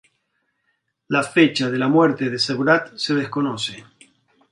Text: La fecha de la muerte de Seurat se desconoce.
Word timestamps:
La 1.09 1.21
fecha 1.21 1.69
de 1.69 1.77
la 1.77 1.87
muerte 1.87 2.31
de 2.31 2.39
Seurat 2.39 2.95
se 2.97 3.13
desconoce. 3.13 3.85